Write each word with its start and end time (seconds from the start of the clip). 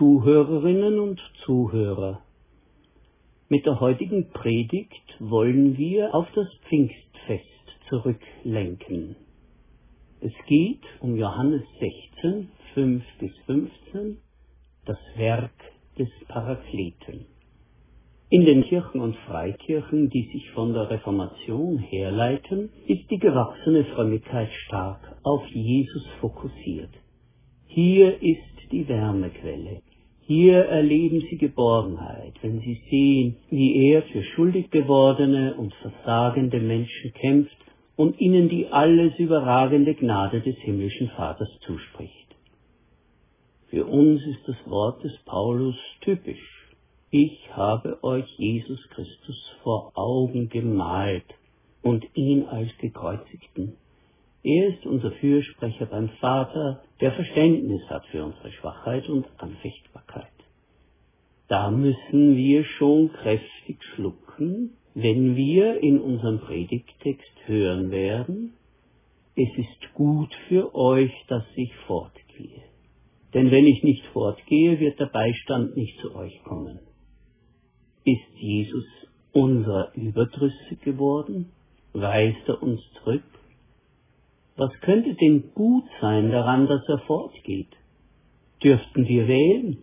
Zuhörerinnen 0.00 0.98
und 0.98 1.20
Zuhörer, 1.44 2.22
mit 3.50 3.66
der 3.66 3.80
heutigen 3.80 4.30
Predigt 4.30 4.94
wollen 5.18 5.76
wir 5.76 6.14
auf 6.14 6.26
das 6.34 6.48
Pfingstfest 6.66 7.44
zurücklenken. 7.90 9.16
Es 10.22 10.32
geht 10.46 10.80
um 11.00 11.16
Johannes 11.16 11.64
16, 11.80 12.48
5 12.72 13.04
bis 13.18 13.30
15, 13.44 14.16
das 14.86 14.96
Werk 15.16 15.52
des 15.98 16.08
Parakleten. 16.28 17.26
In 18.30 18.46
den 18.46 18.64
Kirchen 18.64 19.02
und 19.02 19.16
Freikirchen, 19.26 20.08
die 20.08 20.30
sich 20.32 20.50
von 20.52 20.72
der 20.72 20.88
Reformation 20.88 21.76
herleiten, 21.76 22.70
ist 22.86 23.10
die 23.10 23.18
gewachsene 23.18 23.84
Frömmigkeit 23.84 24.50
stark 24.64 25.18
auf 25.24 25.46
Jesus 25.48 26.06
fokussiert. 26.22 26.94
Hier 27.66 28.14
ist 28.22 28.72
die 28.72 28.88
Wärmequelle. 28.88 29.82
Hier 30.30 30.58
erleben 30.66 31.22
sie 31.28 31.38
Geborgenheit, 31.38 32.34
wenn 32.40 32.60
sie 32.60 32.80
sehen, 32.88 33.38
wie 33.50 33.90
er 33.90 34.02
für 34.02 34.22
schuldig 34.22 34.70
gewordene 34.70 35.54
und 35.54 35.74
versagende 35.74 36.60
Menschen 36.60 37.12
kämpft 37.14 37.56
und 37.96 38.20
ihnen 38.20 38.48
die 38.48 38.68
alles 38.68 39.18
überragende 39.18 39.92
Gnade 39.96 40.40
des 40.40 40.54
himmlischen 40.58 41.08
Vaters 41.16 41.48
zuspricht. 41.66 42.28
Für 43.70 43.86
uns 43.86 44.24
ist 44.24 44.46
das 44.46 44.70
Wort 44.70 45.02
des 45.02 45.18
Paulus 45.24 45.74
typisch. 46.00 46.76
Ich 47.10 47.50
habe 47.56 47.98
euch 48.04 48.30
Jesus 48.38 48.88
Christus 48.90 49.56
vor 49.64 49.90
Augen 49.96 50.48
gemalt 50.48 51.26
und 51.82 52.06
ihn 52.14 52.44
als 52.44 52.70
gekreuzigten. 52.78 53.79
Er 54.42 54.68
ist 54.68 54.86
unser 54.86 55.12
Fürsprecher 55.12 55.86
beim 55.86 56.08
Vater, 56.20 56.82
der 57.00 57.12
Verständnis 57.12 57.82
hat 57.90 58.06
für 58.06 58.24
unsere 58.24 58.50
Schwachheit 58.52 59.08
und 59.08 59.26
Anfechtbarkeit. 59.36 60.26
Da 61.48 61.70
müssen 61.70 62.36
wir 62.36 62.64
schon 62.64 63.12
kräftig 63.12 63.82
schlucken, 63.94 64.76
wenn 64.94 65.36
wir 65.36 65.82
in 65.82 66.00
unserem 66.00 66.40
Predigtext 66.40 67.32
hören 67.46 67.90
werden, 67.90 68.54
es 69.36 69.48
ist 69.56 69.94
gut 69.94 70.34
für 70.48 70.74
euch, 70.74 71.12
dass 71.28 71.44
ich 71.54 71.74
fortgehe. 71.86 72.62
Denn 73.32 73.50
wenn 73.50 73.66
ich 73.66 73.82
nicht 73.82 74.04
fortgehe, 74.06 74.80
wird 74.80 74.98
der 74.98 75.06
Beistand 75.06 75.76
nicht 75.76 75.98
zu 76.00 76.14
euch 76.14 76.42
kommen. 76.42 76.80
Ist 78.04 78.38
Jesus 78.38 78.86
unser 79.32 79.94
überdrüssig 79.94 80.80
geworden? 80.82 81.52
Weist 81.92 82.48
er 82.48 82.62
uns 82.62 82.80
zurück? 82.98 83.22
Was 84.60 84.78
könnte 84.82 85.14
denn 85.14 85.54
gut 85.54 85.84
sein 86.02 86.30
daran, 86.30 86.66
dass 86.66 86.86
er 86.86 86.98
fortgeht? 87.06 87.70
Dürften 88.62 89.08
wir 89.08 89.26
wählen? 89.26 89.78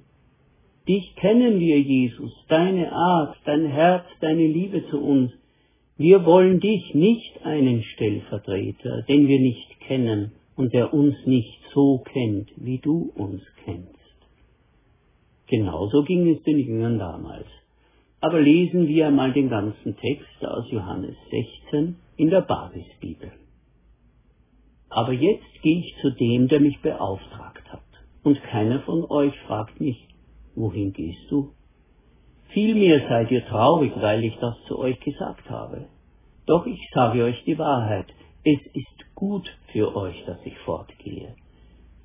Dich 0.88 1.16
kennen 1.16 1.60
wir, 1.60 1.82
Jesus, 1.82 2.32
deine 2.48 2.92
Art, 2.92 3.36
dein 3.46 3.66
Herz, 3.66 4.06
deine 4.22 4.46
Liebe 4.46 4.88
zu 4.92 5.02
uns. 5.02 5.32
Wir 5.98 6.26
wollen 6.26 6.60
dich 6.60 6.94
nicht 6.94 7.44
einen 7.44 7.82
Stellvertreter, 7.82 9.02
den 9.10 9.28
wir 9.28 9.40
nicht 9.40 9.80
kennen 9.80 10.34
und 10.56 10.72
der 10.76 10.94
uns 10.94 11.16
nicht 11.26 11.60
so 11.74 12.04
kennt, 12.14 12.52
wie 12.58 12.78
du 12.78 13.12
uns 13.16 13.42
kennst. 13.66 13.90
Genauso 15.48 16.04
ging 16.04 16.30
es 16.30 16.44
den 16.44 16.60
Jüngern 16.60 17.00
damals. 17.00 17.48
Aber 18.22 18.40
lesen 18.40 18.88
wir 18.88 19.08
einmal 19.08 19.34
den 19.34 19.50
ganzen 19.50 19.98
Text 19.98 20.46
aus 20.46 20.70
Johannes 20.70 21.16
16 21.72 21.96
in 22.18 22.30
der 22.30 22.42
Basisbibel. 22.42 23.32
Aber 24.90 25.12
jetzt 25.12 25.62
gehe 25.62 25.80
ich 25.80 25.96
zu 26.02 26.12
dem, 26.12 26.48
der 26.48 26.60
mich 26.60 26.80
beauftragt 26.82 27.72
hat. 27.72 27.84
Und 28.24 28.42
keiner 28.44 28.82
von 28.82 29.06
euch 29.06 29.38
fragt 29.48 29.80
mich, 29.80 30.08
wohin 30.56 30.94
gehst 30.94 31.30
du? 31.30 31.52
Vielmehr 32.50 33.08
seid 33.08 33.30
ihr 33.32 33.46
traurig, 33.46 33.92
weil 33.98 34.24
ich 34.24 34.36
das 34.38 34.56
zu 34.68 34.80
euch 34.80 35.00
gesagt 35.02 35.50
habe. 35.50 35.88
Doch 36.46 36.66
ich 36.66 36.80
sage 36.94 37.24
euch 37.24 37.44
die 37.46 37.58
Wahrheit, 37.58 38.08
es 38.44 38.60
ist 38.74 39.16
gut 39.16 39.50
für 39.74 39.96
euch, 39.96 40.24
dass 40.26 40.40
ich 40.46 40.58
fortgehe. 40.60 41.36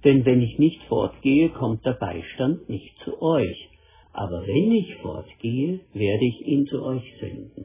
Denn 0.04 0.24
wenn 0.24 0.42
ich 0.42 0.58
nicht 0.58 0.82
fortgehe, 0.84 1.50
kommt 1.50 1.86
der 1.86 1.92
Beistand 1.92 2.68
nicht 2.68 2.92
zu 3.04 3.22
euch. 3.22 3.68
Aber 4.12 4.42
wenn 4.46 4.72
ich 4.72 4.96
fortgehe, 4.96 5.80
werde 5.94 6.24
ich 6.24 6.46
ihn 6.46 6.66
zu 6.66 6.82
euch 6.84 7.04
senden. 7.20 7.64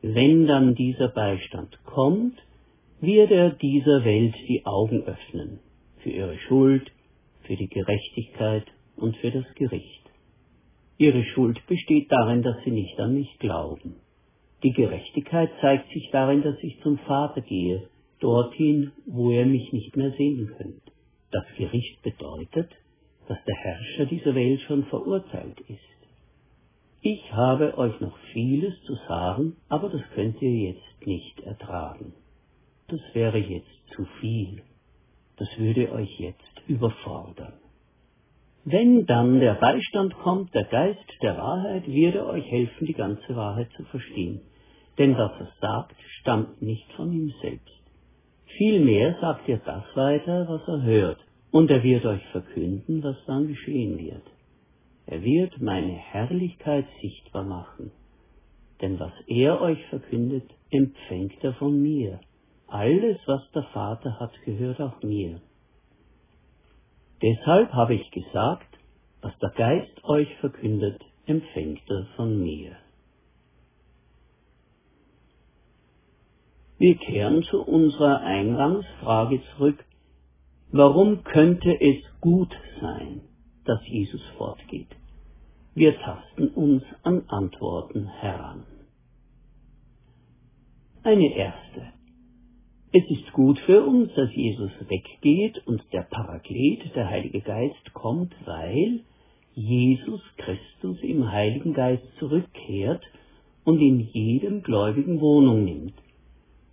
Wenn 0.00 0.46
dann 0.46 0.74
dieser 0.74 1.08
Beistand 1.08 1.78
kommt, 1.84 2.38
wird 3.00 3.30
er 3.30 3.50
dieser 3.50 4.04
Welt 4.04 4.34
die 4.48 4.64
Augen 4.64 5.02
öffnen, 5.02 5.60
für 5.98 6.10
ihre 6.10 6.38
Schuld, 6.38 6.90
für 7.42 7.56
die 7.56 7.68
Gerechtigkeit 7.68 8.66
und 8.96 9.16
für 9.16 9.30
das 9.30 9.44
Gericht. 9.54 10.02
Ihre 10.96 11.24
Schuld 11.24 11.66
besteht 11.66 12.10
darin, 12.10 12.42
dass 12.42 12.56
sie 12.64 12.70
nicht 12.70 12.98
an 13.00 13.14
mich 13.14 13.38
glauben. 13.38 13.96
Die 14.62 14.72
Gerechtigkeit 14.72 15.50
zeigt 15.60 15.90
sich 15.92 16.08
darin, 16.12 16.42
dass 16.42 16.56
ich 16.62 16.80
zum 16.82 16.98
Vater 16.98 17.42
gehe, 17.42 17.88
dorthin, 18.20 18.92
wo 19.06 19.30
er 19.30 19.44
mich 19.44 19.72
nicht 19.72 19.96
mehr 19.96 20.12
sehen 20.12 20.50
könnt. 20.56 20.82
Das 21.30 21.44
Gericht 21.58 22.00
bedeutet, 22.02 22.70
dass 23.28 23.38
der 23.44 23.56
Herrscher 23.56 24.06
dieser 24.06 24.34
Welt 24.34 24.60
schon 24.62 24.84
verurteilt 24.84 25.60
ist. 25.68 25.80
Ich 27.02 27.32
habe 27.32 27.76
euch 27.76 28.00
noch 28.00 28.16
vieles 28.32 28.80
zu 28.84 28.94
sagen, 29.08 29.56
aber 29.68 29.90
das 29.90 30.02
könnt 30.14 30.40
ihr 30.40 30.70
jetzt 30.70 31.06
nicht 31.06 31.40
ertragen 31.40 32.14
das 32.88 33.00
wäre 33.12 33.38
jetzt 33.38 33.88
zu 33.94 34.04
viel, 34.20 34.62
das 35.36 35.48
würde 35.58 35.90
euch 35.92 36.18
jetzt 36.18 36.62
überfordern. 36.68 37.54
Wenn 38.64 39.04
dann 39.04 39.40
der 39.40 39.54
Beistand 39.54 40.14
kommt, 40.14 40.54
der 40.54 40.64
Geist 40.64 41.04
der 41.22 41.36
Wahrheit, 41.36 41.86
wird 41.86 42.14
er 42.14 42.26
euch 42.26 42.50
helfen, 42.50 42.86
die 42.86 42.94
ganze 42.94 43.36
Wahrheit 43.36 43.70
zu 43.76 43.84
verstehen. 43.84 44.40
Denn 44.96 45.16
was 45.16 45.32
er 45.38 45.52
sagt, 45.60 45.96
stammt 46.20 46.62
nicht 46.62 46.90
von 46.92 47.12
ihm 47.12 47.32
selbst. 47.42 47.82
Vielmehr 48.56 49.18
sagt 49.20 49.48
er 49.48 49.58
das 49.58 49.84
weiter, 49.94 50.46
was 50.48 50.66
er 50.68 50.82
hört, 50.82 51.18
und 51.50 51.70
er 51.70 51.82
wird 51.82 52.06
euch 52.06 52.24
verkünden, 52.32 53.02
was 53.02 53.16
dann 53.26 53.48
geschehen 53.48 53.98
wird. 53.98 54.22
Er 55.06 55.22
wird 55.22 55.60
meine 55.60 55.92
Herrlichkeit 55.92 56.86
sichtbar 57.02 57.44
machen. 57.44 57.90
Denn 58.80 58.98
was 58.98 59.12
er 59.26 59.60
euch 59.60 59.84
verkündet, 59.86 60.50
empfängt 60.70 61.42
er 61.44 61.52
von 61.54 61.80
mir 61.80 62.20
alles, 62.74 63.18
was 63.26 63.48
der 63.52 63.62
Vater 63.72 64.18
hat, 64.18 64.32
gehört 64.44 64.80
auch 64.80 65.00
mir. 65.02 65.40
Deshalb 67.22 67.72
habe 67.72 67.94
ich 67.94 68.10
gesagt, 68.10 68.78
was 69.22 69.32
der 69.38 69.50
Geist 69.50 70.04
euch 70.04 70.28
verkündet, 70.40 71.00
empfängt 71.26 71.88
er 71.88 72.06
von 72.16 72.42
mir. 72.42 72.76
Wir 76.78 76.96
kehren 76.96 77.44
zu 77.44 77.62
unserer 77.62 78.20
Eingangsfrage 78.20 79.40
zurück. 79.52 79.84
Warum 80.72 81.22
könnte 81.22 81.80
es 81.80 82.02
gut 82.20 82.52
sein, 82.80 83.20
dass 83.64 83.86
Jesus 83.86 84.22
fortgeht? 84.36 84.90
Wir 85.76 85.96
tasten 86.00 86.48
uns 86.48 86.82
an 87.04 87.22
Antworten 87.28 88.08
heran. 88.08 88.66
Eine 91.04 91.32
erste. 91.34 91.93
Es 92.96 93.10
ist 93.10 93.32
gut 93.32 93.58
für 93.58 93.84
uns, 93.84 94.14
dass 94.14 94.32
Jesus 94.36 94.70
weggeht 94.88 95.60
und 95.66 95.82
der 95.92 96.02
Paraklet, 96.02 96.94
der 96.94 97.10
Heilige 97.10 97.40
Geist, 97.40 97.92
kommt, 97.92 98.32
weil 98.44 99.00
Jesus 99.56 100.20
Christus 100.36 101.02
im 101.02 101.32
Heiligen 101.32 101.74
Geist 101.74 102.04
zurückkehrt 102.20 103.02
und 103.64 103.80
in 103.80 103.98
jedem 103.98 104.62
Gläubigen 104.62 105.20
Wohnung 105.20 105.64
nimmt. 105.64 105.94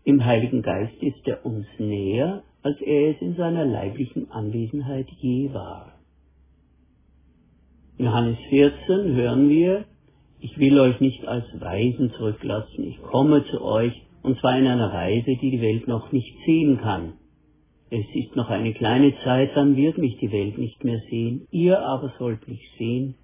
Im 0.04 0.24
Heiligen 0.24 0.62
Geist 0.62 0.94
ist 1.02 1.28
er 1.28 1.44
uns 1.44 1.66
näher, 1.80 2.44
als 2.62 2.80
er 2.82 3.16
es 3.16 3.22
in 3.22 3.36
seiner 3.36 3.66
leiblichen 3.66 4.30
Anwesenheit 4.30 5.08
je 5.22 5.52
war. 5.56 5.94
In 7.98 8.06
Johannes 8.06 8.38
14 8.52 9.16
hören 9.16 9.50
wir, 9.50 9.86
Ich 10.40 10.56
will 10.60 10.80
euch 10.80 11.00
nicht 11.00 11.26
als 11.28 11.46
Weisen 11.60 12.12
zurücklassen, 12.12 12.84
ich 12.84 13.02
komme 13.02 13.44
zu 13.46 13.60
euch, 13.64 14.00
und 14.24 14.40
zwar 14.40 14.58
in 14.58 14.68
einer 14.68 14.92
Weise, 14.94 15.36
die 15.42 15.52
die 15.52 15.62
Welt 15.62 15.88
noch 15.88 16.12
nicht 16.12 16.36
sehen 16.46 16.78
kann. 16.78 17.14
Es 17.90 18.06
ist 18.14 18.36
noch 18.36 18.50
eine 18.50 18.74
kleine 18.74 19.14
Zeit, 19.24 19.52
dann 19.56 19.76
wird 19.76 19.98
mich 19.98 20.18
die 20.18 20.32
Welt 20.32 20.58
nicht 20.58 20.84
mehr 20.84 21.02
sehen, 21.10 21.48
ihr 21.52 21.82
aber 21.82 22.14
sollt 22.18 22.48
mich 22.48 22.62
sehen. 22.78 23.16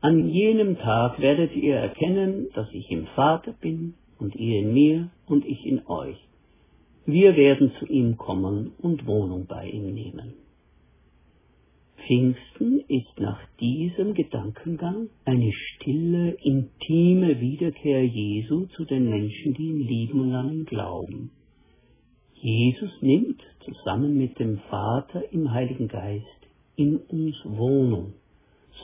An 0.00 0.28
jenem 0.28 0.78
Tag 0.78 1.20
werdet 1.20 1.54
ihr 1.54 1.76
erkennen, 1.76 2.48
dass 2.54 2.68
ich 2.72 2.90
im 2.90 3.06
Vater 3.14 3.52
bin 3.52 3.94
und 4.18 4.34
ihr 4.34 4.60
in 4.60 4.72
mir 4.74 5.10
und 5.26 5.44
ich 5.44 5.64
in 5.66 5.86
euch. 5.86 6.16
Wir 7.06 7.36
werden 7.36 7.72
zu 7.78 7.86
ihm 7.86 8.16
kommen 8.16 8.72
und 8.78 9.06
Wohnung 9.06 9.46
bei 9.46 9.68
ihm 9.68 9.94
nehmen. 9.94 10.34
Pfingsten 12.06 12.80
ist 12.88 13.18
nach 13.18 13.40
diesem 13.60 14.14
Gedankengang 14.14 15.08
eine 15.24 15.52
stille, 15.52 16.36
intime 16.42 17.40
Wiederkehr 17.40 18.06
Jesu 18.06 18.66
zu 18.66 18.84
den 18.84 19.10
Menschen, 19.10 19.54
die 19.54 19.68
ihn 19.68 19.80
lieben 19.80 20.20
und 20.20 20.34
an 20.34 20.52
ihn 20.52 20.64
glauben. 20.64 21.30
Jesus 22.34 22.90
nimmt 23.00 23.42
zusammen 23.64 24.16
mit 24.16 24.38
dem 24.38 24.58
Vater 24.70 25.32
im 25.32 25.50
Heiligen 25.50 25.88
Geist 25.88 26.24
in 26.76 26.96
uns 26.96 27.36
Wohnung. 27.44 28.14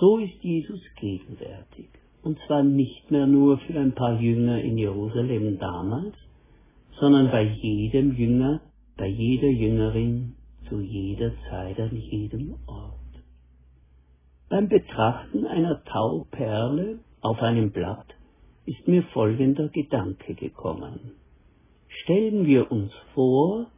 So 0.01 0.19
ist 0.19 0.43
Jesus 0.43 0.81
gegenwärtig. 1.01 1.89
Und 2.23 2.39
zwar 2.47 2.65
nicht 2.65 3.11
mehr 3.11 3.27
nur 3.27 3.59
für 3.59 3.79
ein 3.79 3.95
paar 3.95 4.21
Jünger 4.21 4.61
in 4.61 4.77
Jerusalem 4.77 5.59
damals, 5.59 6.15
sondern 6.99 7.31
bei 7.31 7.43
jedem 7.43 8.17
Jünger, 8.17 8.61
bei 8.97 9.07
jeder 9.07 9.49
Jüngerin, 9.49 10.35
zu 10.69 10.81
jeder 10.81 11.33
Zeit, 11.49 11.79
an 11.79 11.97
jedem 11.97 12.55
Ort. 12.67 12.94
Beim 14.51 14.69
Betrachten 14.69 15.47
einer 15.47 15.83
Tauperle 15.85 16.99
auf 17.23 17.41
einem 17.41 17.73
Blatt 17.73 18.07
ist 18.67 18.87
mir 18.87 19.03
folgender 19.05 19.69
Gedanke 19.69 20.35
gekommen. 20.35 21.13
Stellen 21.89 22.45
wir 22.45 22.71
uns 22.71 22.93
vor, 23.15 23.71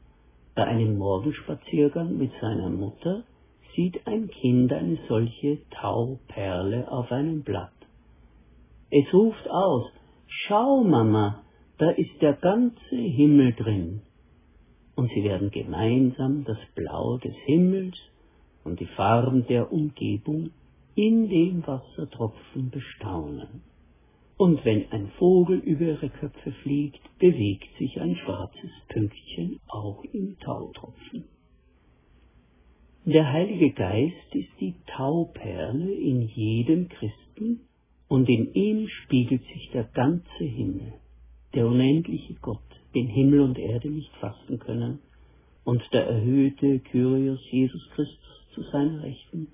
bei 0.56 0.64
einem 0.64 0.98
Morgenspaziergang 0.98 2.18
mit 2.18 2.32
seiner 2.40 2.68
Mutter 2.68 3.22
sieht 3.76 4.06
ein 4.08 4.28
Kind 4.28 4.72
eine 4.72 4.98
solche 5.08 5.58
Tauperle 5.70 6.90
auf 6.90 7.12
einem 7.12 7.42
Blatt. 7.42 7.72
Es 8.90 9.12
ruft 9.14 9.48
aus, 9.48 9.84
Schau, 10.26 10.82
Mama, 10.82 11.42
da 11.78 11.90
ist 11.90 12.20
der 12.20 12.32
ganze 12.32 12.96
Himmel 12.96 13.52
drin. 13.52 14.02
Und 14.96 15.10
sie 15.10 15.22
werden 15.22 15.50
gemeinsam 15.52 16.44
das 16.44 16.58
Blau 16.74 17.18
des 17.18 17.34
Himmels 17.44 17.96
und 18.66 18.80
die 18.80 18.86
Farben 18.86 19.46
der 19.46 19.72
Umgebung 19.72 20.50
in 20.96 21.28
dem 21.28 21.66
Wassertropfen 21.66 22.70
bestaunen. 22.70 23.62
Und 24.36 24.64
wenn 24.64 24.90
ein 24.90 25.08
Vogel 25.18 25.58
über 25.58 25.84
ihre 25.84 26.10
Köpfe 26.10 26.52
fliegt, 26.62 27.00
bewegt 27.18 27.68
sich 27.78 28.00
ein 28.00 28.16
schwarzes 28.16 28.70
Pünktchen 28.88 29.60
auch 29.68 30.04
im 30.12 30.38
Tautropfen. 30.40 31.24
Der 33.04 33.32
Heilige 33.32 33.70
Geist 33.70 34.34
ist 34.34 34.50
die 34.60 34.74
Tauperle 34.86 35.94
in 35.94 36.22
jedem 36.22 36.88
Christen 36.88 37.60
und 38.08 38.28
in 38.28 38.52
ihm 38.52 38.88
spiegelt 38.88 39.44
sich 39.44 39.70
der 39.72 39.84
ganze 39.84 40.44
Himmel, 40.44 40.94
der 41.54 41.68
unendliche 41.68 42.34
Gott, 42.42 42.58
den 42.94 43.06
Himmel 43.06 43.40
und 43.40 43.58
Erde 43.58 43.90
nicht 43.90 44.14
fassen 44.16 44.58
können, 44.58 44.98
und 45.64 45.82
der 45.92 46.06
erhöhte 46.06 46.80
Kyrios 46.80 47.40
Jesus 47.50 47.88
Christus 47.94 48.25
zu 48.56 48.62
seiner 48.72 49.04
Rechten, 49.04 49.48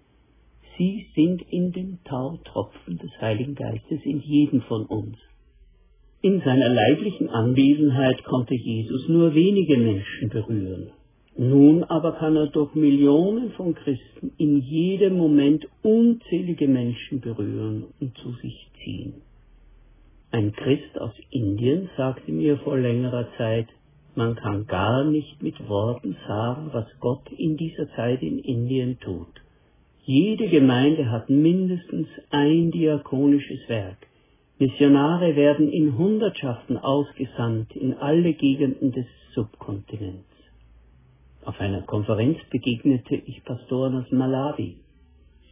Sie 0.79 1.07
sind 1.15 1.43
in 1.51 1.73
den 1.73 1.99
Tautropfen 2.05 2.97
des 2.97 3.11
Heiligen 3.21 3.55
Geistes 3.55 4.01
in 4.05 4.21
jedem 4.21 4.63
von 4.63 4.87
uns. 4.87 5.19
In 6.23 6.41
seiner 6.41 6.69
leiblichen 6.69 7.29
Anwesenheit 7.29 8.25
konnte 8.25 8.55
Jesus 8.55 9.07
nur 9.09 9.35
wenige 9.35 9.77
Menschen 9.77 10.31
berühren. 10.31 10.93
Nun 11.37 11.85
aber 11.85 12.13
kann 12.13 12.37
er 12.37 12.47
durch 12.47 12.75
Millionen 12.75 13.51
von 13.53 13.75
Christen 13.75 14.33
in 14.39 14.61
jedem 14.61 15.17
Moment 15.17 15.67
unzählige 15.83 16.69
Menschen 16.69 17.21
berühren 17.21 17.87
und 18.01 18.17
zu 18.19 18.33
sich 18.41 18.71
ziehen. 18.83 19.15
Ein 20.31 20.53
Christ 20.53 20.99
aus 20.99 21.15
Indien 21.31 21.91
sagte 21.97 22.33
mir 22.33 22.57
vor 22.59 22.79
längerer 22.79 23.29
Zeit, 23.37 23.67
man 24.15 24.35
kann 24.35 24.67
gar 24.67 25.05
nicht 25.05 25.43
mit 25.43 25.69
Worten 25.69 26.17
sagen, 26.27 26.71
was 26.73 26.87
Gott 27.01 27.31
in 27.31 27.57
dieser 27.57 27.89
Zeit 27.95 28.23
in 28.23 28.39
Indien 28.39 28.99
tut. 29.01 29.41
Jede 30.05 30.49
Gemeinde 30.49 31.11
hat 31.11 31.31
mindestens 31.31 32.09
ein 32.31 32.71
diakonisches 32.73 33.69
Werk. 33.69 33.99
Missionare 34.59 35.37
werden 35.37 35.71
in 35.71 35.97
Hundertschaften 35.97 36.77
ausgesandt 36.77 37.75
in 37.75 37.95
alle 37.95 38.35
Gegenden 38.35 38.93
des 38.93 39.07
Subkontinents. 39.35 40.27
Auf 41.45 41.61
einer 41.61 41.83
Konferenz 41.83 42.39
begegnete 42.51 43.17
ich 43.17 43.45
Pastoren 43.45 43.97
aus 43.97 44.11
Malawi. 44.11 44.77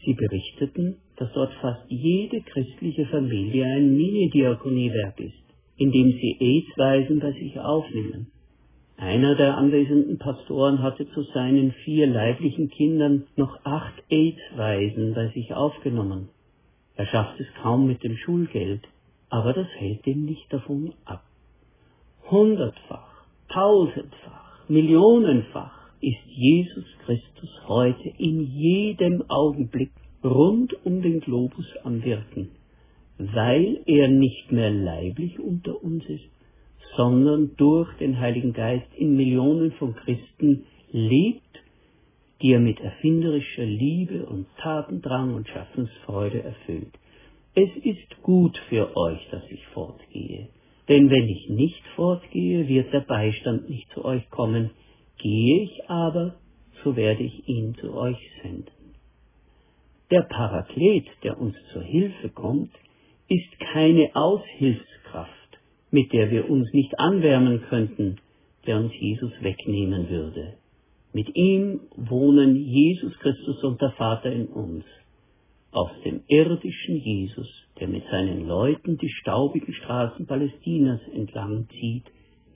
Sie 0.04 0.14
berichteten, 0.14 0.96
dass 1.16 1.32
dort 1.32 1.52
fast 1.54 1.82
jede 1.88 2.40
christliche 2.42 3.06
Familie 3.06 3.64
ein 3.64 3.96
Mini-Diakoniewerk 3.96 5.20
ist, 5.20 5.44
in 5.76 5.92
dem 5.92 6.12
sie 6.12 6.36
AIDS-Weisen 6.40 7.20
bei 7.20 7.32
sich 7.32 7.58
aufnehmen. 7.58 8.30
Einer 9.00 9.34
der 9.34 9.56
anwesenden 9.56 10.18
Pastoren 10.18 10.82
hatte 10.82 11.08
zu 11.12 11.22
seinen 11.32 11.72
vier 11.72 12.06
leiblichen 12.06 12.68
Kindern 12.68 13.24
noch 13.34 13.64
acht 13.64 13.94
AIDS-Waisen 14.10 15.14
bei 15.14 15.28
sich 15.28 15.54
aufgenommen. 15.54 16.28
Er 16.96 17.06
schafft 17.06 17.40
es 17.40 17.46
kaum 17.62 17.86
mit 17.86 18.04
dem 18.04 18.18
Schulgeld, 18.18 18.82
aber 19.30 19.54
das 19.54 19.68
hält 19.78 20.06
ihn 20.06 20.26
nicht 20.26 20.52
davon 20.52 20.92
ab. 21.06 21.24
Hundertfach, 22.30 23.24
tausendfach, 23.48 24.68
millionenfach 24.68 25.92
ist 26.02 26.26
Jesus 26.26 26.84
Christus 27.06 27.50
heute 27.68 28.06
in 28.18 28.42
jedem 28.42 29.24
Augenblick 29.30 29.92
rund 30.22 30.74
um 30.84 31.00
den 31.00 31.20
Globus 31.20 31.74
am 31.84 32.04
Wirken, 32.04 32.50
weil 33.16 33.80
er 33.86 34.08
nicht 34.08 34.52
mehr 34.52 34.70
leiblich 34.70 35.40
unter 35.40 35.82
uns 35.82 36.04
ist, 36.04 36.28
sondern 36.96 37.56
durch 37.56 37.92
den 37.98 38.18
Heiligen 38.18 38.52
Geist 38.52 38.88
in 38.96 39.16
Millionen 39.16 39.72
von 39.72 39.94
Christen 39.94 40.64
lebt, 40.90 41.42
die 42.42 42.52
er 42.52 42.60
mit 42.60 42.80
erfinderischer 42.80 43.64
Liebe 43.64 44.26
und 44.26 44.46
Tatendrang 44.58 45.34
und 45.34 45.48
Schaffensfreude 45.48 46.42
erfüllt. 46.42 46.92
Es 47.54 47.70
ist 47.82 48.22
gut 48.22 48.56
für 48.68 48.96
euch, 48.96 49.20
dass 49.30 49.42
ich 49.50 49.64
fortgehe, 49.68 50.48
denn 50.88 51.10
wenn 51.10 51.28
ich 51.28 51.48
nicht 51.48 51.82
fortgehe, 51.94 52.66
wird 52.66 52.92
der 52.92 53.00
Beistand 53.00 53.68
nicht 53.68 53.90
zu 53.92 54.04
euch 54.04 54.28
kommen, 54.30 54.70
gehe 55.18 55.62
ich 55.62 55.88
aber, 55.88 56.36
so 56.82 56.96
werde 56.96 57.22
ich 57.22 57.46
ihn 57.48 57.74
zu 57.74 57.94
euch 57.94 58.18
senden. 58.42 58.70
Der 60.10 60.22
Paraklet, 60.22 61.06
der 61.22 61.40
uns 61.40 61.54
zur 61.72 61.82
Hilfe 61.82 62.30
kommt, 62.30 62.70
ist 63.28 63.60
keine 63.72 64.10
Aushilfskraft, 64.16 64.89
mit 65.90 66.12
der 66.12 66.30
wir 66.30 66.48
uns 66.48 66.72
nicht 66.72 66.98
anwärmen 66.98 67.62
könnten, 67.62 68.16
der 68.66 68.78
uns 68.78 68.92
Jesus 68.94 69.32
wegnehmen 69.40 70.08
würde. 70.08 70.54
Mit 71.12 71.34
ihm 71.34 71.80
wohnen 71.96 72.56
Jesus 72.56 73.18
Christus 73.18 73.64
und 73.64 73.80
der 73.80 73.90
Vater 73.92 74.30
in 74.30 74.46
uns. 74.46 74.84
Aus 75.72 75.90
dem 76.04 76.22
irdischen 76.28 76.96
Jesus, 76.96 77.48
der 77.78 77.88
mit 77.88 78.04
seinen 78.10 78.46
Leuten 78.46 78.96
die 78.98 79.08
staubigen 79.08 79.72
Straßen 79.72 80.26
Palästinas 80.26 81.00
entlang 81.12 81.68
zieht, 81.70 82.04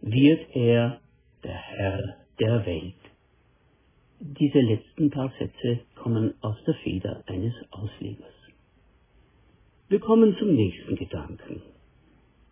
wird 0.00 0.40
er 0.54 1.00
der 1.42 1.54
Herr 1.54 2.16
der 2.40 2.66
Welt. 2.66 2.94
Diese 4.20 4.60
letzten 4.60 5.10
paar 5.10 5.32
Sätze 5.38 5.80
kommen 5.96 6.34
aus 6.40 6.56
der 6.66 6.74
Feder 6.74 7.22
eines 7.26 7.54
Auslegers. 7.70 8.34
Wir 9.88 10.00
kommen 10.00 10.36
zum 10.38 10.54
nächsten 10.54 10.96
Gedanken. 10.96 11.62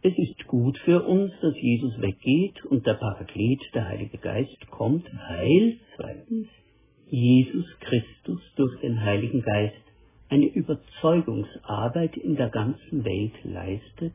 Es 0.04 0.18
ist 0.18 0.48
gut 0.48 0.76
für 0.78 1.04
uns, 1.04 1.30
dass 1.40 1.54
Jesus 1.60 2.00
weggeht 2.00 2.64
und 2.64 2.84
der 2.88 2.94
Paraklet, 2.94 3.60
der 3.72 3.86
Heilige 3.86 4.18
Geist, 4.18 4.68
kommt, 4.68 5.06
weil, 5.28 5.76
zweitens, 5.94 6.48
Jesus 7.08 7.66
Christus 7.78 8.40
durch 8.56 8.80
den 8.80 9.00
Heiligen 9.00 9.42
Geist 9.42 9.76
eine 10.28 10.46
Überzeugungsarbeit 10.46 12.16
in 12.16 12.34
der 12.34 12.48
ganzen 12.48 13.04
Welt 13.04 13.34
leistet, 13.44 14.14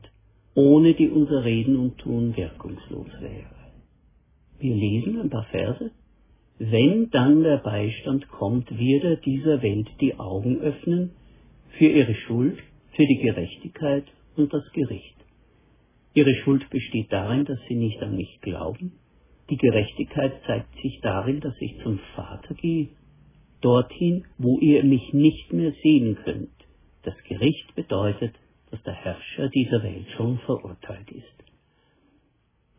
ohne 0.54 0.92
die 0.92 1.08
unser 1.08 1.42
Reden 1.44 1.76
und 1.76 1.96
Tun 1.96 2.36
wirkungslos 2.36 3.08
wäre. 3.20 3.56
Wir 4.58 4.74
lesen 4.74 5.18
ein 5.18 5.30
paar 5.30 5.46
Verse. 5.50 5.90
Wenn 6.58 7.08
dann 7.10 7.42
der 7.42 7.58
Beistand 7.58 8.28
kommt, 8.28 8.78
wird 8.78 9.04
er 9.04 9.16
dieser 9.16 9.62
Welt 9.62 9.88
die 10.02 10.18
Augen 10.18 10.60
öffnen 10.60 11.12
für 11.78 11.86
ihre 11.86 12.14
Schuld, 12.14 12.58
für 12.92 13.06
die 13.06 13.20
Gerechtigkeit 13.22 14.04
und 14.36 14.52
das 14.52 14.70
Gericht. 14.72 15.14
Ihre 16.14 16.34
Schuld 16.36 16.68
besteht 16.70 17.12
darin, 17.12 17.44
dass 17.44 17.58
sie 17.68 17.76
nicht 17.76 18.02
an 18.02 18.16
mich 18.16 18.40
glauben. 18.40 18.92
Die 19.50 19.56
Gerechtigkeit 19.56 20.32
zeigt 20.46 20.74
sich 20.82 21.00
darin, 21.02 21.40
dass 21.40 21.54
ich 21.60 21.78
zum 21.82 21.98
Vater 22.14 22.54
gehe, 22.54 22.88
dorthin, 23.60 24.24
wo 24.36 24.58
ihr 24.58 24.84
mich 24.84 25.12
nicht 25.12 25.52
mehr 25.52 25.72
sehen 25.82 26.16
könnt. 26.24 26.50
Das 27.02 27.14
Gericht 27.28 27.74
bedeutet, 27.74 28.34
dass 28.70 28.82
der 28.82 28.94
Herrscher 28.94 29.48
dieser 29.48 29.82
Welt 29.82 30.06
schon 30.16 30.38
verurteilt 30.40 31.10
ist. 31.10 31.24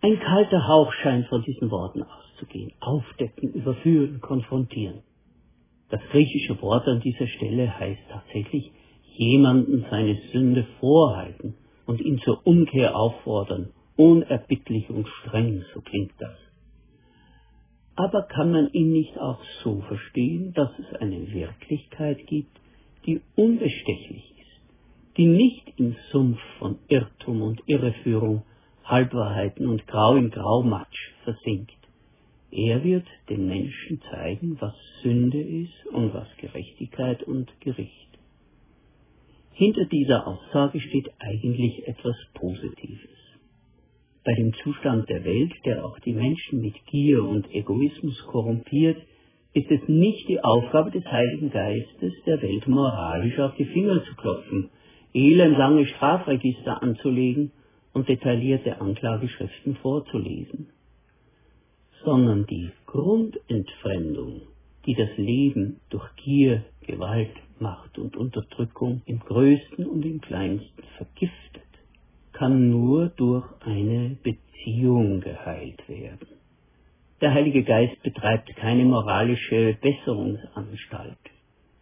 Ein 0.02 0.20
kalter 0.20 0.68
Hauch 0.68 0.94
scheint 0.94 1.28
von 1.28 1.42
diesen 1.44 1.72
Worten 1.72 2.04
auszugehen. 2.04 2.72
Aufdecken, 2.80 3.54
überführen, 3.54 4.22
konfrontieren. 4.22 5.02
Das 5.90 6.02
griechische 6.12 6.62
Wort 6.62 6.88
an 6.88 7.02
dieser 7.02 7.28
Stelle 7.28 7.78
heißt 7.80 8.02
tatsächlich 8.10 8.72
jemanden 9.18 9.86
seine 9.90 10.16
Sünde 10.32 10.66
vorhalten 10.80 11.56
und 11.90 12.02
ihn 12.02 12.20
zur 12.20 12.46
Umkehr 12.46 12.96
auffordern, 12.96 13.72
unerbittlich 13.96 14.92
und 14.92 15.08
streng, 15.08 15.66
so 15.74 15.82
klingt 15.82 16.14
das. 16.20 16.38
Aber 17.96 18.22
kann 18.28 18.52
man 18.52 18.72
ihn 18.74 18.92
nicht 18.92 19.18
auch 19.18 19.40
so 19.64 19.82
verstehen, 19.82 20.54
dass 20.54 20.70
es 20.78 21.02
eine 21.02 21.34
Wirklichkeit 21.34 22.28
gibt, 22.28 22.56
die 23.08 23.22
unbestechlich 23.36 24.36
ist, 24.38 25.18
die 25.18 25.26
nicht 25.26 25.74
im 25.78 25.96
Sumpf 26.12 26.40
von 26.60 26.78
Irrtum 26.90 27.42
und 27.42 27.64
Irreführung, 27.66 28.44
Halbwahrheiten 28.84 29.68
und 29.68 29.88
Grau 29.88 30.16
im 30.16 30.30
Graumatsch 30.30 31.14
versinkt? 31.24 31.80
Er 32.52 32.84
wird 32.84 33.08
den 33.30 33.48
Menschen 33.48 34.00
zeigen, 34.12 34.58
was 34.62 34.76
Sünde 35.02 35.42
ist 35.42 35.88
und 35.92 36.14
was 36.14 36.28
Gerechtigkeit 36.38 37.24
und 37.24 37.50
Gericht. 37.62 38.09
Hinter 39.60 39.84
dieser 39.84 40.26
Aussage 40.26 40.80
steht 40.80 41.12
eigentlich 41.20 41.86
etwas 41.86 42.16
Positives. 42.34 43.10
Bei 44.24 44.34
dem 44.34 44.54
Zustand 44.54 45.10
der 45.10 45.26
Welt, 45.26 45.52
der 45.66 45.84
auch 45.84 46.00
die 46.00 46.14
Menschen 46.14 46.62
mit 46.62 46.76
Gier 46.86 47.26
und 47.26 47.54
Egoismus 47.54 48.18
korrumpiert, 48.28 48.96
ist 49.52 49.70
es 49.70 49.86
nicht 49.90 50.30
die 50.30 50.42
Aufgabe 50.42 50.92
des 50.92 51.04
Heiligen 51.04 51.52
Geistes, 51.52 52.14
der 52.26 52.42
Welt 52.42 52.70
moralisch 52.70 53.38
auf 53.40 53.54
die 53.58 53.66
Finger 53.66 54.02
zu 54.06 54.16
klopfen, 54.16 54.70
elendlange 55.14 55.88
Strafregister 55.88 56.82
anzulegen 56.82 57.52
und 57.92 58.08
detaillierte 58.08 58.80
Anklageschriften 58.80 59.76
vorzulesen, 59.82 60.70
sondern 62.06 62.46
die 62.46 62.70
Grundentfremdung, 62.86 64.44
die 64.86 64.96
das 64.96 65.10
Leben 65.18 65.82
durch 65.90 66.16
Gier, 66.16 66.64
Gewalt, 66.88 67.36
Macht 67.60 67.98
und 67.98 68.16
Unterdrückung 68.16 69.02
im 69.06 69.20
größten 69.20 69.86
und 69.86 70.06
im 70.06 70.22
kleinsten 70.22 70.84
vergiftet, 70.98 71.64
kann 72.34 72.70
nur 72.70 73.10
durch 73.10 73.46
eine 73.62 74.18
Beziehung 74.24 75.22
geheilt 75.22 75.88
werden. 75.88 76.28
Der 77.22 77.34
Heilige 77.34 77.64
Geist 77.64 78.02
betreibt 78.02 78.56
keine 78.56 78.86
moralische 78.86 79.78
Besserungsanstalt. 79.82 81.18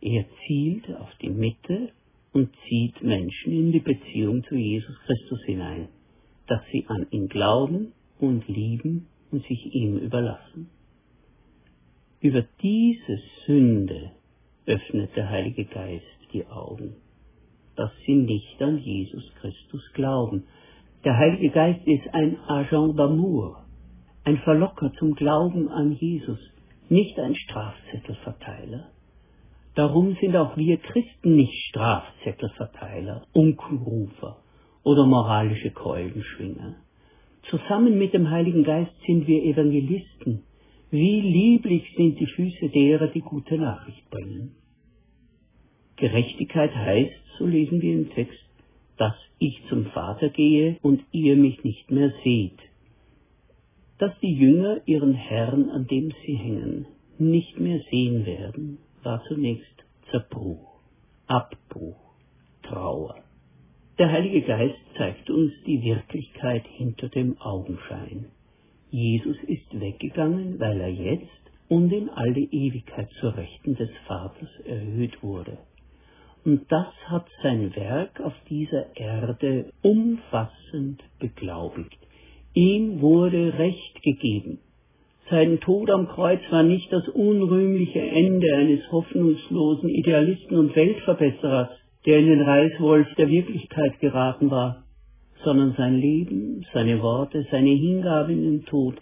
Er 0.01 0.25
zielt 0.45 0.89
auf 0.95 1.13
die 1.21 1.29
Mitte 1.29 1.91
und 2.33 2.49
zieht 2.67 3.03
Menschen 3.03 3.53
in 3.53 3.71
die 3.71 3.79
Beziehung 3.79 4.43
zu 4.45 4.55
Jesus 4.55 4.95
Christus 5.05 5.43
hinein, 5.45 5.89
dass 6.47 6.61
sie 6.71 6.85
an 6.87 7.05
ihn 7.11 7.27
glauben 7.27 7.93
und 8.19 8.47
lieben 8.47 9.07
und 9.31 9.45
sich 9.45 9.73
ihm 9.73 9.97
überlassen. 9.97 10.69
Über 12.19 12.43
diese 12.61 13.19
Sünde 13.45 14.11
öffnet 14.67 15.15
der 15.15 15.29
Heilige 15.29 15.65
Geist 15.65 16.05
die 16.33 16.45
Augen, 16.47 16.97
dass 17.75 17.91
sie 18.05 18.15
nicht 18.15 18.61
an 18.61 18.77
Jesus 18.77 19.23
Christus 19.39 19.81
glauben. 19.93 20.43
Der 21.05 21.17
Heilige 21.17 21.49
Geist 21.49 21.87
ist 21.87 22.13
ein 22.13 22.37
Agent 22.47 22.99
d'amour, 22.99 23.63
ein 24.25 24.37
Verlocker 24.39 24.91
zum 24.99 25.15
Glauben 25.15 25.69
an 25.69 25.93
Jesus, 25.93 26.39
nicht 26.89 27.17
ein 27.17 27.35
Strafzettelverteiler. 27.35 28.89
Darum 29.75 30.17
sind 30.19 30.35
auch 30.35 30.57
wir 30.57 30.77
Christen 30.77 31.35
nicht 31.35 31.53
Strafzettelverteiler, 31.69 33.25
Unkelrufer 33.33 34.37
oder 34.83 35.05
moralische 35.05 35.71
Keulenschwinger. 35.71 36.75
Zusammen 37.49 37.97
mit 37.97 38.13
dem 38.13 38.29
Heiligen 38.29 38.63
Geist 38.63 38.91
sind 39.05 39.27
wir 39.27 39.43
Evangelisten, 39.43 40.43
wie 40.89 41.21
lieblich 41.21 41.83
sind 41.97 42.19
die 42.19 42.27
Füße 42.27 42.69
derer, 42.69 43.07
die 43.07 43.21
gute 43.21 43.57
Nachricht 43.57 44.09
bringen. 44.09 44.55
Gerechtigkeit 45.97 46.73
heißt, 46.73 47.13
so 47.37 47.45
lesen 47.45 47.81
wir 47.81 47.93
im 47.93 48.09
Text, 48.11 48.39
dass 48.97 49.15
ich 49.39 49.61
zum 49.69 49.85
Vater 49.87 50.29
gehe 50.29 50.77
und 50.81 51.03
ihr 51.11 51.35
mich 51.35 51.63
nicht 51.63 51.91
mehr 51.91 52.13
seht. 52.23 52.59
Dass 53.97 54.17
die 54.19 54.33
Jünger 54.33 54.81
ihren 54.85 55.13
Herrn, 55.13 55.69
an 55.69 55.87
dem 55.87 56.11
sie 56.25 56.35
hängen, 56.35 56.85
nicht 57.17 57.59
mehr 57.59 57.81
sehen 57.89 58.25
werden, 58.25 58.77
war 59.03 59.23
zunächst 59.27 59.85
Zerbruch, 60.11 60.79
Abbruch, 61.27 62.13
Trauer. 62.63 63.15
Der 63.97 64.11
Heilige 64.11 64.41
Geist 64.43 64.77
zeigt 64.95 65.29
uns 65.29 65.51
die 65.65 65.81
Wirklichkeit 65.81 66.65
hinter 66.67 67.09
dem 67.09 67.41
Augenschein. 67.41 68.27
Jesus 68.89 69.37
ist 69.47 69.79
weggegangen, 69.79 70.59
weil 70.59 70.79
er 70.79 70.89
jetzt 70.91 71.27
und 71.67 71.91
in 71.91 72.09
alle 72.09 72.39
Ewigkeit 72.39 73.09
zur 73.19 73.35
Rechten 73.35 73.75
des 73.75 73.89
Vaters 74.07 74.49
erhöht 74.65 75.21
wurde. 75.21 75.57
Und 76.45 76.71
das 76.71 76.87
hat 77.05 77.27
sein 77.43 77.75
Werk 77.75 78.21
auf 78.21 78.33
dieser 78.49 78.95
Erde 78.95 79.73
umfassend 79.81 81.03
beglaubigt. 81.19 81.97
Ihm 82.53 83.01
wurde 83.01 83.59
Recht 83.59 84.01
gegeben. 84.01 84.59
Sein 85.29 85.59
Tod 85.59 85.89
am 85.89 86.07
Kreuz 86.07 86.39
war 86.49 86.63
nicht 86.63 86.91
das 86.93 87.05
unrühmliche 87.09 87.99
Ende 87.99 88.55
eines 88.55 88.89
hoffnungslosen 88.89 89.89
Idealisten 89.89 90.57
und 90.57 90.73
Weltverbesserers, 90.73 91.69
der 92.05 92.19
in 92.19 92.27
den 92.27 92.41
Reißwolf 92.41 93.13
der 93.15 93.27
Wirklichkeit 93.27 93.99
geraten 93.99 94.49
war 94.49 94.86
sondern 95.43 95.73
sein 95.77 95.95
Leben, 95.95 96.65
seine 96.73 97.01
Worte, 97.01 97.45
seine 97.51 97.69
Hingabe 97.69 98.33
in 98.33 98.43
den 98.43 98.65
Tod 98.65 98.95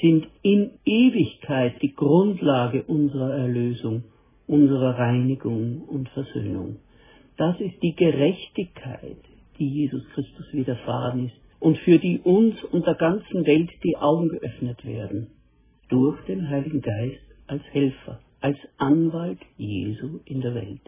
sind 0.00 0.26
in 0.42 0.70
Ewigkeit 0.84 1.80
die 1.80 1.94
Grundlage 1.94 2.82
unserer 2.82 3.34
Erlösung, 3.34 4.04
unserer 4.46 4.98
Reinigung 4.98 5.82
und 5.82 6.08
Versöhnung. 6.10 6.76
Das 7.36 7.58
ist 7.60 7.80
die 7.82 7.94
Gerechtigkeit, 7.94 9.18
die 9.58 9.68
Jesus 9.68 10.02
Christus 10.14 10.52
widerfahren 10.52 11.26
ist 11.26 11.36
und 11.60 11.78
für 11.78 11.98
die 11.98 12.18
uns 12.18 12.62
und 12.64 12.86
der 12.86 12.96
ganzen 12.96 13.46
Welt 13.46 13.70
die 13.84 13.96
Augen 13.96 14.28
geöffnet 14.28 14.84
werden, 14.84 15.28
durch 15.88 16.20
den 16.26 16.48
Heiligen 16.48 16.80
Geist 16.80 17.22
als 17.46 17.62
Helfer, 17.70 18.20
als 18.40 18.58
Anwalt 18.78 19.38
Jesu 19.56 20.20
in 20.24 20.40
der 20.40 20.54
Welt. 20.54 20.80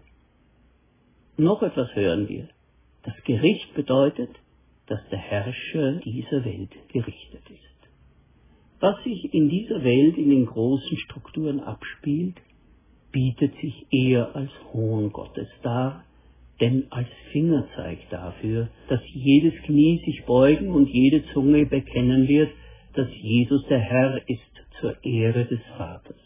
Noch 1.37 1.63
etwas 1.63 1.95
hören 1.95 2.29
wir. 2.29 2.49
Das 3.05 3.15
Gericht 3.25 3.73
bedeutet, 3.75 4.31
dass 4.87 5.01
der 5.11 5.19
Herrscher 5.19 5.93
dieser 6.05 6.45
Welt 6.45 6.71
gerichtet 6.93 7.43
ist. 7.51 7.75
Was 8.81 9.03
sich 9.03 9.33
in 9.33 9.49
dieser 9.49 9.83
Welt 9.83 10.19
in 10.19 10.31
den 10.31 10.47
großen 10.47 10.99
Strukturen 10.99 11.61
abspielt, 11.61 12.37
bietet 13.13 13.55
sich 13.61 13.87
eher 13.91 14.35
als 14.37 14.51
Hohn 14.73 15.11
Gottes 15.13 15.49
dar, 15.63 16.05
denn 16.61 16.87
als 16.91 17.09
Fingerzeig 17.33 17.99
dafür, 18.11 18.69
dass 18.89 19.01
jedes 19.13 19.55
Knie 19.63 20.03
sich 20.05 20.25
beugen 20.27 20.71
und 20.71 20.89
jede 20.89 21.25
Zunge 21.33 21.67
bekennen 21.67 22.29
wird, 22.29 22.51
dass 22.93 23.09
Jesus 23.11 23.65
der 23.69 23.81
Herr 23.81 24.21
ist 24.29 24.41
zur 24.81 25.03
Ehre 25.03 25.47
des 25.47 25.61
Vaters. 25.77 26.21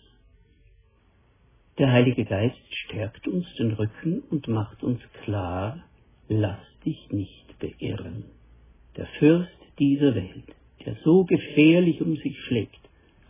Der 1.78 1.92
Heilige 1.92 2.24
Geist 2.24 2.56
stärkt 2.86 3.28
uns 3.28 3.46
den 3.54 3.72
Rücken 3.72 4.22
und 4.30 4.48
macht 4.48 4.82
uns 4.82 5.00
klar, 5.24 5.84
lass 6.28 6.58
dich 6.84 7.08
nicht 7.12 7.58
beirren 7.60 8.24
der 8.98 9.06
Fürst 9.18 9.50
dieser 9.78 10.14
Welt, 10.16 10.44
der 10.84 10.96
so 11.04 11.24
gefährlich 11.24 12.02
um 12.02 12.16
sich 12.16 12.38
schlägt, 12.40 12.80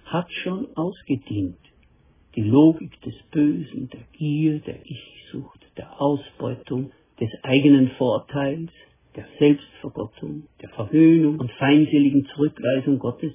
hat 0.06 0.32
schon 0.32 0.66
ausgedient. 0.76 1.58
Die 2.34 2.42
Logik 2.42 3.00
des 3.02 3.14
Bösen, 3.30 3.90
der 3.90 4.00
Gier, 4.12 4.60
der 4.60 4.84
Ich-Sucht, 4.84 5.60
der 5.76 6.00
Ausbeutung, 6.00 6.90
des 7.20 7.30
eigenen 7.42 7.90
Vorteils, 7.98 8.70
der 9.14 9.26
Selbstvergottung, 9.38 10.44
der 10.62 10.70
Verhöhnung 10.70 11.38
und 11.38 11.52
feindseligen 11.52 12.26
Zurückweisung 12.34 12.98
Gottes 12.98 13.32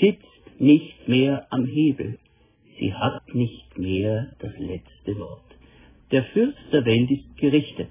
sitzt 0.00 0.60
nicht 0.60 1.08
mehr 1.08 1.46
am 1.50 1.66
Hebel. 1.66 2.18
Sie 2.78 2.94
hat 2.94 3.34
nicht 3.34 3.78
mehr 3.78 4.32
das 4.38 4.52
letzte 4.58 5.18
Wort. 5.18 5.42
Der 6.12 6.24
Fürst 6.24 6.58
der 6.72 6.84
Welt 6.84 7.10
ist 7.10 7.36
gerichtet. 7.36 7.88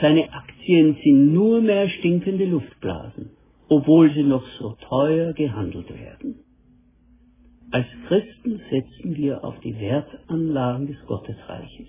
Seine 0.00 0.32
Aktien 0.32 0.96
sind 1.02 1.32
nur 1.32 1.62
mehr 1.62 1.88
stinkende 1.88 2.44
Luftblasen, 2.44 3.30
obwohl 3.68 4.12
sie 4.12 4.22
noch 4.22 4.46
so 4.58 4.76
teuer 4.88 5.32
gehandelt 5.32 5.88
werden. 5.88 6.40
Als 7.70 7.86
Christen 8.06 8.60
setzen 8.70 9.16
wir 9.16 9.42
auf 9.42 9.58
die 9.60 9.78
Wertanlagen 9.78 10.86
des 10.86 11.00
Gottesreiches. 11.06 11.88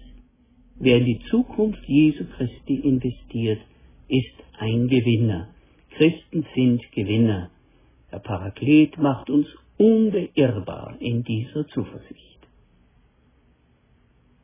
Wer 0.80 0.98
in 0.98 1.06
die 1.06 1.20
Zukunft 1.30 1.84
Jesu 1.86 2.26
Christi 2.38 2.76
investiert, 2.76 3.60
ist 4.08 4.36
ein 4.58 4.88
Gewinner. 4.88 5.50
Christen 5.92 6.46
sind 6.56 6.82
Gewinner. 6.94 7.52
Der 8.12 8.20
Paraklet 8.20 8.98
macht 8.98 9.30
uns 9.30 9.48
unbeirrbar 9.78 10.96
in 11.00 11.24
dieser 11.24 11.68
Zuversicht. 11.68 12.48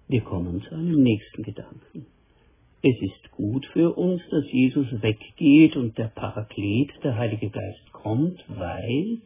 Wir 0.08 0.22
kommen 0.22 0.62
zu 0.64 0.76
einem 0.76 1.02
nächsten 1.02 1.44
Gedanken. 1.44 2.08
Es 2.86 3.02
ist 3.02 3.32
gut 3.32 3.66
für 3.68 3.98
uns, 3.98 4.22
dass 4.30 4.44
Jesus 4.52 5.02
weggeht 5.02 5.78
und 5.78 5.98
der 5.98 6.10
Paraklet, 6.10 6.92
der 7.02 7.18
Heilige 7.18 7.50
Geist, 7.50 7.94
kommt, 7.94 8.44
weil 8.50 9.20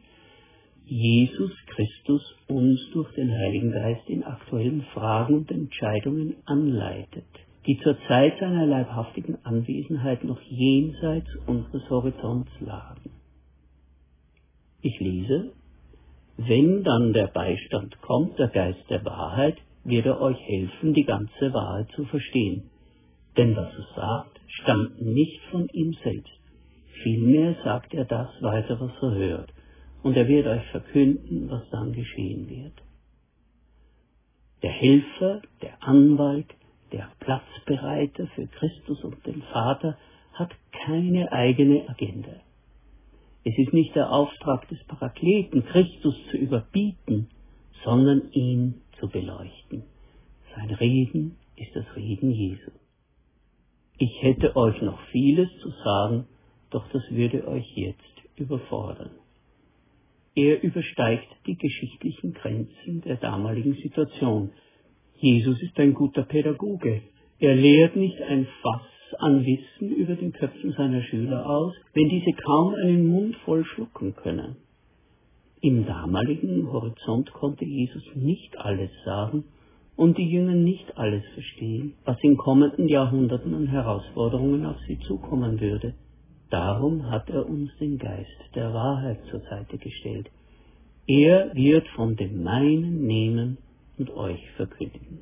Jesus 0.84 1.50
Christus 1.66 2.22
uns 2.46 2.78
durch 2.92 3.12
den 3.14 3.32
Heiligen 3.32 3.72
Geist 3.72 4.08
in 4.08 4.22
aktuellen 4.22 4.82
Fragen 4.94 5.34
und 5.34 5.50
Entscheidungen 5.50 6.36
anleitet, 6.44 7.26
die 7.66 7.76
zur 7.80 7.98
Zeit 8.06 8.38
seiner 8.38 8.64
leibhaftigen 8.64 9.44
Anwesenheit 9.44 10.22
noch 10.22 10.40
jenseits 10.42 11.28
unseres 11.48 11.90
Horizonts 11.90 12.52
lagen. 12.60 13.10
Ich 14.82 15.00
lese, 15.00 15.52
wenn 16.36 16.84
dann 16.84 17.12
der 17.12 17.26
Beistand 17.26 18.00
kommt, 18.02 18.38
der 18.38 18.48
Geist 18.50 18.88
der 18.88 19.04
Wahrheit, 19.04 19.56
wird 19.82 20.06
er 20.06 20.20
euch 20.20 20.38
helfen, 20.38 20.94
die 20.94 21.04
ganze 21.04 21.52
Wahrheit 21.52 21.90
zu 21.96 22.04
verstehen. 22.04 22.70
Denn 23.38 23.56
was 23.56 23.72
er 23.72 23.86
sagt, 23.94 24.40
stammt 24.48 25.00
nicht 25.00 25.40
von 25.50 25.68
ihm 25.68 25.94
selbst. 26.04 26.32
Vielmehr 27.02 27.56
sagt 27.64 27.94
er 27.94 28.04
das 28.04 28.28
weiter, 28.42 28.78
was 28.80 28.92
er 29.00 29.14
hört 29.14 29.52
und 30.02 30.16
er 30.16 30.28
wird 30.28 30.46
euch 30.46 30.64
verkünden, 30.70 31.48
was 31.50 31.62
dann 31.70 31.92
geschehen 31.92 32.48
wird. 32.48 32.72
Der 34.62 34.70
Helfer, 34.70 35.42
der 35.62 35.82
Anwalt, 35.82 36.46
der 36.92 37.08
Platzbereiter 37.20 38.26
für 38.28 38.46
Christus 38.46 39.04
und 39.04 39.24
den 39.26 39.42
Vater 39.42 39.96
hat 40.32 40.50
keine 40.72 41.30
eigene 41.32 41.88
Agenda. 41.88 42.40
Es 43.44 43.56
ist 43.56 43.72
nicht 43.72 43.94
der 43.94 44.10
Auftrag 44.10 44.68
des 44.68 44.82
Parakleten, 44.84 45.64
Christus 45.64 46.16
zu 46.30 46.36
überbieten, 46.36 47.28
sondern 47.84 48.30
ihn 48.32 48.82
zu 48.98 49.08
beleuchten. 49.08 49.84
Sein 50.56 50.70
Reden 50.70 51.36
ist 51.56 51.74
das 51.74 51.86
Reden 51.94 52.32
Jesu. 52.32 52.70
Ich 54.00 54.22
hätte 54.22 54.54
euch 54.54 54.80
noch 54.80 55.00
vieles 55.10 55.48
zu 55.60 55.70
sagen, 55.84 56.26
doch 56.70 56.88
das 56.92 57.02
würde 57.10 57.48
euch 57.48 57.66
jetzt 57.74 58.00
überfordern. 58.36 59.10
Er 60.36 60.62
übersteigt 60.62 61.26
die 61.46 61.56
geschichtlichen 61.56 62.32
Grenzen 62.32 63.00
der 63.04 63.16
damaligen 63.16 63.74
Situation. 63.74 64.52
Jesus 65.16 65.60
ist 65.62 65.76
ein 65.80 65.94
guter 65.94 66.22
Pädagoge. 66.22 67.02
Er 67.40 67.56
lehrt 67.56 67.96
nicht 67.96 68.22
ein 68.22 68.46
Fass 68.62 69.18
an 69.18 69.44
Wissen 69.44 69.96
über 69.96 70.14
den 70.14 70.32
Köpfen 70.32 70.72
seiner 70.72 71.02
Schüler 71.02 71.44
aus, 71.50 71.74
wenn 71.92 72.08
diese 72.08 72.32
kaum 72.40 72.74
einen 72.74 73.04
Mund 73.06 73.34
voll 73.44 73.64
schlucken 73.64 74.14
können. 74.14 74.58
Im 75.60 75.86
damaligen 75.86 76.70
Horizont 76.70 77.32
konnte 77.32 77.64
Jesus 77.64 78.04
nicht 78.14 78.56
alles 78.58 78.90
sagen 79.04 79.42
und 79.98 80.16
die 80.16 80.30
Jünger 80.30 80.54
nicht 80.54 80.96
alles 80.96 81.24
verstehen, 81.34 81.94
was 82.04 82.16
in 82.22 82.36
kommenden 82.36 82.86
Jahrhunderten 82.86 83.52
an 83.52 83.66
Herausforderungen 83.66 84.64
auf 84.64 84.76
sie 84.86 85.00
zukommen 85.00 85.60
würde. 85.60 85.94
Darum 86.50 87.10
hat 87.10 87.28
er 87.28 87.44
uns 87.48 87.76
den 87.78 87.98
Geist 87.98 88.38
der 88.54 88.72
Wahrheit 88.72 89.18
zur 89.28 89.40
Seite 89.40 89.76
gestellt. 89.76 90.30
Er 91.08 91.52
wird 91.52 91.88
von 91.96 92.14
dem 92.14 92.44
Meinen 92.44 93.08
nehmen 93.08 93.58
und 93.98 94.10
euch 94.10 94.40
verkündigen. 94.52 95.18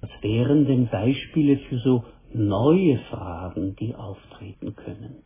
Was 0.00 0.10
wären 0.22 0.64
denn 0.64 0.88
Beispiele 0.88 1.58
für 1.58 1.78
so 1.80 2.04
neue 2.32 3.00
Fragen, 3.10 3.76
die 3.76 3.94
auftreten 3.94 4.74
können? 4.76 5.16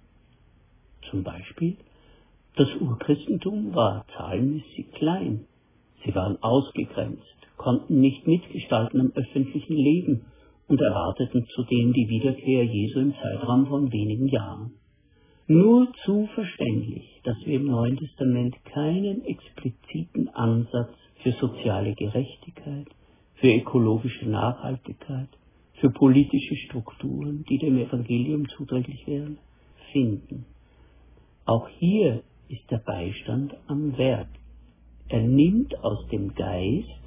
Zum 1.11 1.23
Beispiel, 1.23 1.77
das 2.57 2.75
Urchristentum 2.81 3.73
war 3.73 4.05
zahlenmäßig 4.17 4.91
klein. 4.95 5.45
Sie 6.05 6.13
waren 6.13 6.43
ausgegrenzt, 6.43 7.36
konnten 7.57 8.01
nicht 8.01 8.27
mitgestalten 8.27 9.01
am 9.01 9.13
öffentlichen 9.15 9.77
Leben 9.77 10.27
und 10.69 10.81
erwarteten 10.81 11.47
zudem 11.55 11.93
die 11.93 12.09
Wiederkehr 12.09 12.65
Jesu 12.65 13.01
im 13.01 13.15
Zeitraum 13.15 13.67
von 13.67 13.93
wenigen 13.93 14.29
Jahren. 14.29 14.73
Nur 15.49 15.93
zu 16.05 16.27
verständlich, 16.35 17.21
dass 17.23 17.37
wir 17.45 17.55
im 17.55 17.67
Neuen 17.67 17.97
Testament 17.97 18.57
keinen 18.65 19.25
expliziten 19.25 20.29
Ansatz 20.31 20.93
für 21.23 21.33
soziale 21.33 21.95
Gerechtigkeit, 21.95 22.89
für 23.35 23.55
ökologische 23.55 24.29
Nachhaltigkeit, 24.29 25.29
für 25.75 25.91
politische 25.91 26.57
Strukturen, 26.57 27.45
die 27.49 27.59
dem 27.59 27.79
Evangelium 27.79 28.49
zuträglich 28.49 29.07
wären, 29.07 29.39
finden. 29.93 30.47
Auch 31.45 31.69
hier 31.79 32.23
ist 32.49 32.69
der 32.71 32.79
Beistand 32.79 33.55
am 33.69 33.97
Werk. 33.97 34.29
Er 35.09 35.23
nimmt 35.23 35.79
aus 35.85 36.09
dem 36.09 36.35
Geist, 36.35 37.06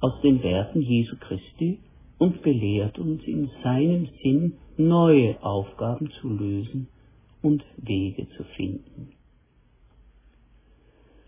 aus 0.00 0.20
den 0.22 0.42
Werten 0.42 0.82
Jesu 0.82 1.16
Christi 1.16 1.78
und 2.18 2.42
belehrt 2.42 2.98
uns 2.98 3.22
in 3.24 3.50
seinem 3.62 4.08
Sinn 4.22 4.54
neue 4.76 5.42
Aufgaben 5.42 6.10
zu 6.20 6.28
lösen 6.28 6.88
und 7.42 7.64
Wege 7.76 8.28
zu 8.36 8.44
finden. 8.56 9.12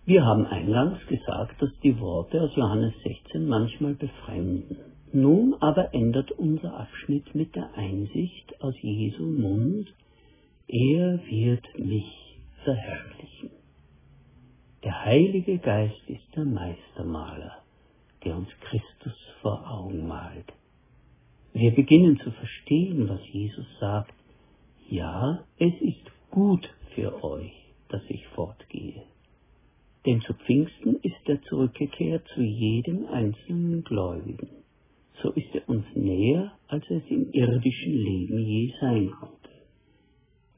Wir 0.04 0.24
haben 0.24 0.46
eingangs 0.46 0.98
gesagt, 1.06 1.60
dass 1.60 1.70
die 1.82 2.00
Worte 2.00 2.40
aus 2.40 2.56
Johannes 2.56 2.94
16 3.04 3.46
manchmal 3.46 3.94
befremden. 3.94 4.78
Nun 5.12 5.54
aber 5.60 5.94
ändert 5.94 6.32
unser 6.32 6.80
Abschnitt 6.80 7.34
mit 7.34 7.54
der 7.54 7.74
Einsicht 7.74 8.54
aus 8.60 8.74
Jesu 8.80 9.24
Mund, 9.24 9.92
er 10.66 11.18
wird 11.26 11.78
mich 11.78 12.38
verherrlichen. 12.64 13.50
Der 14.84 15.04
Heilige 15.04 15.58
Geist 15.58 16.08
ist 16.08 16.36
der 16.36 16.44
Meistermaler, 16.44 17.62
der 18.28 18.36
uns 18.36 18.50
Christus 18.60 19.14
vor 19.40 19.66
Augen 19.70 20.06
malt. 20.06 20.52
Wir 21.54 21.70
beginnen 21.70 22.20
zu 22.20 22.30
verstehen, 22.30 23.08
was 23.08 23.20
Jesus 23.32 23.66
sagt. 23.80 24.12
Ja, 24.90 25.44
es 25.58 25.72
ist 25.80 26.04
gut 26.30 26.68
für 26.94 27.24
euch, 27.24 27.54
dass 27.88 28.02
ich 28.08 28.26
fortgehe. 28.34 29.02
Denn 30.04 30.20
zu 30.20 30.34
Pfingsten 30.34 30.96
ist 30.96 31.26
er 31.26 31.40
zurückgekehrt 31.44 32.28
zu 32.34 32.42
jedem 32.42 33.06
einzelnen 33.06 33.82
Gläubigen. 33.82 34.50
So 35.22 35.30
ist 35.30 35.54
er 35.54 35.66
uns 35.66 35.86
näher, 35.94 36.52
als 36.66 36.84
es 36.90 37.04
im 37.08 37.32
irdischen 37.32 37.94
Leben 37.94 38.38
je 38.40 38.74
sein 38.78 39.10
konnte. 39.10 39.50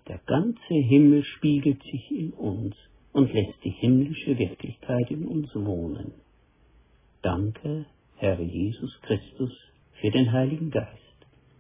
Der 0.08 0.18
ganze 0.26 0.74
Himmel 0.74 1.22
spiegelt 1.22 1.80
sich 1.84 2.10
in 2.10 2.32
uns 2.32 2.74
und 3.12 3.32
lässt 3.32 3.62
die 3.62 3.70
himmlische 3.70 4.36
Wirklichkeit 4.36 5.08
in 5.12 5.24
uns 5.24 5.54
wohnen. 5.54 6.14
Danke, 7.22 7.86
Herr 8.16 8.40
Jesus 8.40 8.98
Christus, 9.02 9.52
für 10.00 10.10
den 10.10 10.32
Heiligen 10.32 10.70
Geist, 10.70 10.88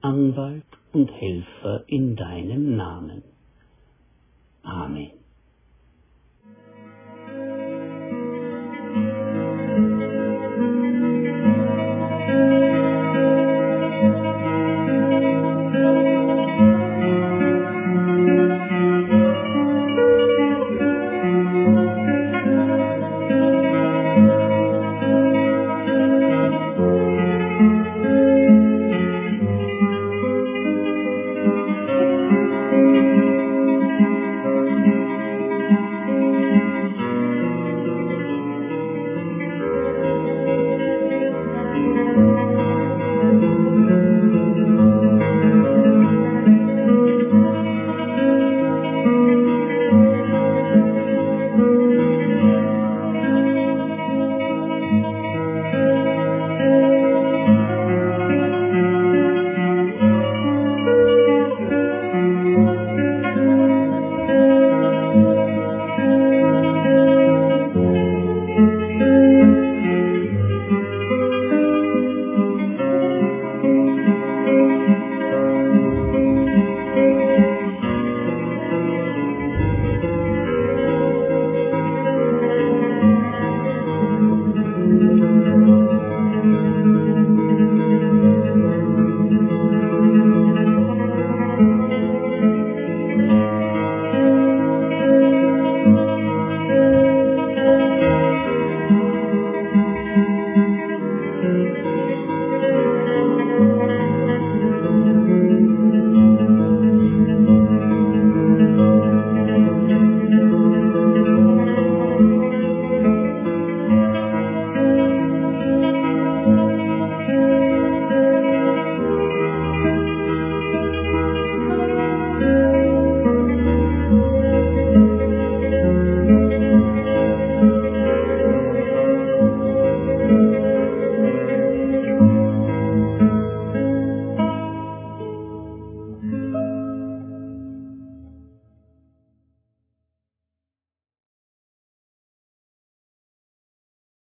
Anwalt 0.00 0.64
und 0.92 1.10
Helfer 1.10 1.84
in 1.86 2.16
deinem 2.16 2.76
Namen. 2.76 3.22
Amen. 4.62 5.19